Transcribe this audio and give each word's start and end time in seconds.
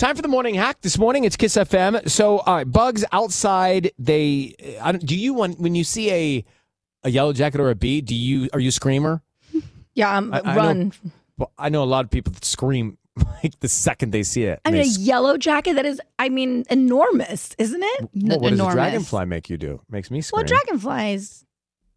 Time 0.00 0.16
for 0.16 0.22
the 0.22 0.28
morning 0.28 0.54
hack. 0.54 0.80
This 0.80 0.96
morning 0.96 1.24
it's 1.24 1.36
Kiss 1.36 1.56
FM. 1.56 2.08
So, 2.08 2.38
all 2.38 2.54
right, 2.56 2.64
bugs 2.64 3.04
outside. 3.12 3.92
They 3.98 4.54
I 4.80 4.92
don't, 4.92 5.04
do 5.04 5.14
you 5.14 5.34
want 5.34 5.60
when 5.60 5.74
you 5.74 5.84
see 5.84 6.10
a 6.10 6.44
a 7.04 7.10
yellow 7.10 7.34
jacket 7.34 7.60
or 7.60 7.68
a 7.68 7.74
bee? 7.74 8.00
Do 8.00 8.14
you 8.14 8.48
are 8.54 8.60
you 8.60 8.70
a 8.70 8.72
screamer? 8.72 9.22
Yeah, 9.92 10.16
um, 10.16 10.32
I- 10.32 10.40
I 10.42 10.56
run. 10.56 10.78
know- 10.78 11.10
Well, 11.36 11.52
I 11.58 11.68
know 11.68 11.82
a 11.82 11.84
lot 11.84 12.06
of 12.06 12.10
people 12.10 12.32
that 12.32 12.46
scream 12.46 12.96
like 13.42 13.58
the 13.60 13.68
second 13.68 14.12
they 14.12 14.22
see 14.22 14.44
it. 14.44 14.60
I 14.64 14.70
mean, 14.70 14.80
a 14.80 14.84
a 14.84 14.86
s- 14.86 14.96
yellow 14.98 15.36
jacket 15.36 15.74
that 15.74 15.84
is, 15.84 16.00
I 16.18 16.30
mean, 16.30 16.64
enormous, 16.70 17.54
isn't 17.58 17.82
it? 17.82 18.08
well, 18.14 18.38
what 18.40 18.50
does 18.50 18.60
a 18.60 18.70
dragonfly 18.72 19.26
make 19.26 19.50
you 19.50 19.58
do? 19.58 19.82
Makes 19.90 20.10
me 20.10 20.22
scream. 20.22 20.38
Well, 20.38 20.46
dragonfly 20.46 21.12
is 21.14 21.44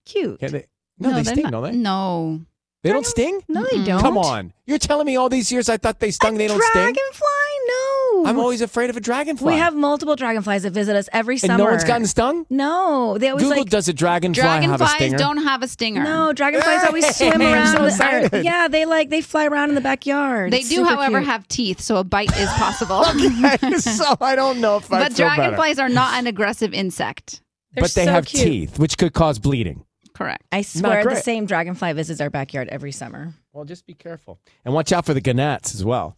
cute. 0.05 0.39
They? 0.41 0.65
No, 0.99 1.09
they 1.09 1.21
they're 1.21 1.23
sting, 1.35 1.43
not- 1.43 1.51
don't 1.51 1.63
they? 1.63 1.71
No. 1.77 2.41
They 2.81 2.89
don't 2.91 3.05
sting. 3.05 3.39
No, 3.47 3.63
they 3.71 3.81
don't. 3.85 4.01
Come 4.01 4.17
on, 4.17 4.51
you're 4.65 4.79
telling 4.79 5.05
me 5.05 5.15
all 5.15 5.29
these 5.29 5.51
years 5.51 5.69
I 5.69 5.77
thought 5.77 5.99
they 5.99 6.11
stung. 6.11 6.35
they 6.37 6.47
don't 6.47 6.61
sting. 6.61 6.81
Dragonfly? 6.81 7.27
No. 8.23 8.25
I'm 8.29 8.39
always 8.39 8.61
afraid 8.61 8.89
of 8.89 8.97
a 8.97 8.99
dragonfly. 8.99 9.53
We 9.53 9.59
have 9.59 9.75
multiple 9.75 10.15
dragonflies 10.15 10.63
that 10.63 10.71
visit 10.71 10.95
us 10.95 11.09
every 11.11 11.37
summer. 11.37 11.53
and 11.53 11.59
summer. 11.59 11.69
no 11.69 11.71
one's 11.71 11.83
gotten 11.83 12.05
stung. 12.07 12.45
No, 12.49 13.17
they 13.17 13.29
always 13.29 13.43
Google 13.43 13.59
like. 13.63 13.69
does 13.69 13.87
a 13.87 13.93
dragonfly 13.93 14.41
have 14.41 14.61
a 14.61 14.61
Dragonflies 14.67 14.91
stinger? 14.95 15.17
don't 15.17 15.37
have 15.43 15.63
a 15.63 15.67
stinger. 15.67 16.03
No, 16.03 16.31
dragonflies 16.33 16.83
always 16.87 17.15
swim 17.15 17.33
I'm 17.33 17.41
around. 17.41 17.91
so 17.91 18.27
the- 18.29 18.43
yeah, 18.43 18.67
they 18.67 18.85
like 18.85 19.09
they 19.09 19.21
fly 19.21 19.45
around 19.47 19.69
in 19.69 19.75
the 19.75 19.81
backyard. 19.81 20.51
They 20.53 20.59
It's 20.59 20.69
do, 20.69 20.83
however, 20.85 21.19
cute. 21.19 21.27
have 21.29 21.47
teeth, 21.47 21.81
so 21.81 21.97
a 21.97 22.03
bite 22.03 22.35
is 22.37 22.49
possible. 22.53 23.03
so 23.03 24.15
I 24.21 24.35
don't 24.35 24.61
know 24.61 24.77
if 24.77 24.91
I 24.91 24.99
but 24.99 25.13
feel 25.13 25.27
better. 25.27 25.35
dragonflies 25.35 25.79
are 25.79 25.89
not 25.89 26.17
an 26.19 26.27
aggressive 26.27 26.73
insect. 26.73 27.41
They're 27.73 27.81
but 27.81 27.91
they 27.93 28.05
so 28.05 28.11
have 28.11 28.25
cute. 28.25 28.43
teeth, 28.43 28.79
which 28.79 28.97
could 28.97 29.13
cause 29.13 29.39
bleeding. 29.39 29.83
Correct. 30.13 30.43
I 30.51 30.61
swear, 30.61 31.03
the 31.03 31.15
same 31.15 31.47
dragonfly 31.47 31.93
visits 31.93 32.21
our 32.21 32.29
backyard 32.29 32.67
every 32.69 32.91
summer. 32.91 33.33
Well, 33.51 33.65
just 33.65 33.87
be 33.87 33.95
careful 33.95 34.39
and 34.63 34.73
watch 34.73 34.91
out 34.91 35.05
for 35.07 35.13
the 35.15 35.21
gannats 35.21 35.73
as 35.73 35.83
well. 35.83 36.15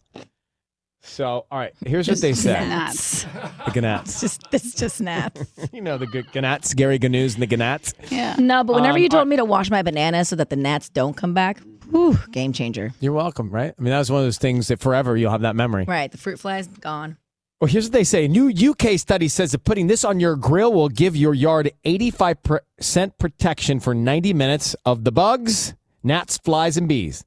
So, 1.06 1.46
all 1.50 1.58
right, 1.58 1.72
here's 1.86 2.08
what 2.08 2.20
they 2.20 2.32
said. 2.34 2.68
Gnats. 2.68 3.22
The 3.24 3.70
gannats. 3.70 4.20
Just 4.20 4.42
it's 4.52 4.74
just 4.74 5.00
gnats. 5.00 5.46
you 5.72 5.80
know 5.80 5.96
the 5.96 6.06
g- 6.06 6.22
gannats, 6.32 6.74
Gary 6.76 6.98
Ganoos 6.98 7.34
and 7.40 7.48
the 7.48 7.56
Gnats. 7.56 7.94
Yeah. 8.10 8.36
no, 8.38 8.62
but 8.64 8.74
whenever 8.74 8.98
Um, 8.98 9.02
you 9.02 9.08
told 9.08 9.20
all- 9.20 9.24
me 9.26 9.36
to 9.36 9.44
wash 9.44 9.70
my 9.70 9.82
bananas 9.82 10.28
so 10.28 10.36
that 10.36 10.50
the 10.50 10.56
gnats 10.56 10.88
don't 10.88 11.16
come 11.16 11.32
back, 11.32 11.60
whew, 11.90 12.18
game 12.32 12.52
changer. 12.52 12.92
You're 13.00 13.12
welcome, 13.12 13.48
right? 13.50 13.72
I 13.78 13.82
mean, 13.82 13.92
that 13.92 13.98
was 13.98 14.10
one 14.10 14.20
of 14.20 14.26
those 14.26 14.38
things 14.38 14.68
that 14.68 14.80
forever 14.80 15.16
you'll 15.16 15.30
have 15.30 15.42
that 15.42 15.56
memory. 15.56 15.84
Right, 15.86 16.10
the 16.10 16.18
fruit 16.18 16.38
flies 16.38 16.66
gone. 16.66 17.16
Well, 17.60 17.68
here's 17.70 17.86
what 17.86 17.92
they 17.92 18.04
say. 18.04 18.26
A 18.26 18.28
New 18.28 18.50
UK 18.50 18.98
study 18.98 19.28
says 19.28 19.52
that 19.52 19.64
putting 19.64 19.86
this 19.86 20.04
on 20.04 20.20
your 20.20 20.36
grill 20.36 20.74
will 20.74 20.90
give 20.90 21.16
your 21.16 21.32
yard 21.32 21.70
85% 21.86 23.18
protection 23.18 23.80
for 23.80 23.94
90 23.94 24.34
minutes 24.34 24.76
of 24.84 25.04
the 25.04 25.12
bugs, 25.12 25.74
gnats, 26.02 26.36
flies, 26.38 26.76
and 26.76 26.86
bees. 26.88 27.24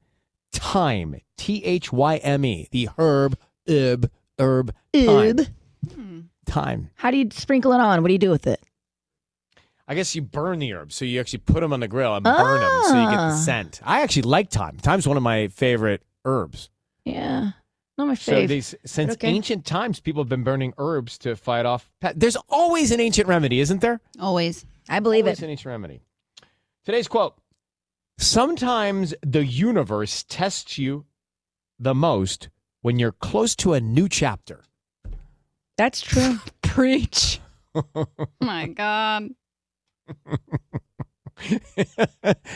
Thyme, 0.51 1.15
T 1.37 1.63
H 1.63 1.91
Y 1.91 2.17
M 2.17 2.43
E, 2.45 2.67
the 2.71 2.89
herb, 2.97 3.37
herb, 3.69 4.09
herb, 4.39 4.73
thyme. 4.93 6.29
time. 6.45 6.89
How 6.95 7.11
do 7.11 7.17
you 7.17 7.29
sprinkle 7.31 7.71
it 7.73 7.79
on? 7.79 8.01
What 8.01 8.07
do 8.07 8.13
you 8.13 8.19
do 8.19 8.29
with 8.31 8.47
it? 8.47 8.61
I 9.87 9.95
guess 9.95 10.13
you 10.15 10.21
burn 10.21 10.59
the 10.59 10.73
herbs. 10.73 10.95
So 10.95 11.03
you 11.05 11.19
actually 11.19 11.39
put 11.39 11.61
them 11.61 11.73
on 11.73 11.79
the 11.79 11.87
grill 11.87 12.13
and 12.15 12.23
burn 12.23 12.59
them 12.59 12.81
so 12.83 12.93
you 13.01 13.09
get 13.09 13.15
the 13.17 13.33
Ah. 13.33 13.35
scent. 13.35 13.79
I 13.83 14.01
actually 14.01 14.21
like 14.23 14.51
thyme. 14.51 14.77
Thyme's 14.77 15.07
one 15.07 15.17
of 15.17 15.23
my 15.23 15.47
favorite 15.47 16.03
herbs. 16.25 16.69
Yeah, 17.05 17.51
not 17.97 18.07
my 18.07 18.15
favorite. 18.15 18.17
So 18.17 18.33
fave. 18.45 18.47
these 18.49 18.75
since 18.85 19.13
okay. 19.13 19.27
ancient 19.29 19.65
times, 19.65 19.99
people 19.99 20.21
have 20.21 20.29
been 20.29 20.43
burning 20.43 20.73
herbs 20.77 21.17
to 21.19 21.35
fight 21.35 21.65
off. 21.65 21.89
pe- 22.01 22.13
There's 22.15 22.35
always 22.49 22.91
an 22.91 22.99
ancient 22.99 23.27
remedy, 23.27 23.59
isn't 23.61 23.81
there? 23.81 23.99
Always. 24.19 24.63
I 24.87 24.99
believe 24.99 25.25
Always 25.25 25.39
it. 25.39 25.45
an 25.45 25.49
ancient 25.51 25.69
remedy. 25.71 26.01
Today's 26.85 27.07
quote: 27.07 27.35
Sometimes 28.17 29.13
the 29.25 29.45
universe 29.45 30.23
tests 30.27 30.77
you 30.77 31.05
the 31.79 31.95
most 31.95 32.49
when 32.81 32.99
you're 32.99 33.11
close 33.11 33.55
to 33.57 33.73
a 33.73 33.81
new 33.81 34.07
chapter. 34.09 34.63
That's 35.77 36.01
true. 36.01 36.39
Preach. 36.61 37.39
My 38.41 38.67
God. 38.67 39.29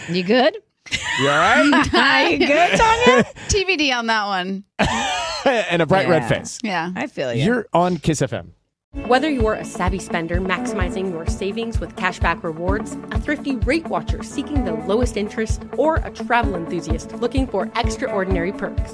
You 0.10 0.24
good? 0.24 0.58
You 1.20 1.30
all 1.30 1.38
right? 1.38 1.90
Are 1.94 2.30
you 2.30 2.38
good, 2.40 2.78
Tanya? 2.78 3.24
TBD 3.48 3.94
on 3.94 4.08
that 4.08 4.26
one. 4.26 4.64
and 5.46 5.82
a 5.82 5.86
bright 5.86 6.10
red 6.10 6.28
face. 6.28 6.60
Yeah. 6.64 6.92
I 6.96 7.08
feel 7.08 7.34
you. 7.34 7.44
You're 7.46 7.68
on 7.74 7.98
Kiss 7.98 8.22
FM. 8.22 8.50
Whether 9.08 9.30
you're 9.30 9.54
a 9.56 9.66
savvy 9.66 9.98
spender 9.98 10.40
maximizing 10.40 11.12
your 11.12 11.26
savings 11.26 11.80
with 11.80 11.96
cashback 11.96 12.44
rewards, 12.44 12.94
a 13.12 13.20
thrifty 13.20 13.56
rate 13.56 13.88
watcher 13.88 14.22
seeking 14.22 14.66
the 14.66 14.74
lowest 14.74 15.18
interest, 15.18 15.64
or 15.78 15.96
a 15.98 16.12
travel 16.12 16.56
enthusiast 16.56 17.12
looking 17.14 17.48
for 17.48 17.72
extraordinary 17.76 18.52
perks, 18.52 18.94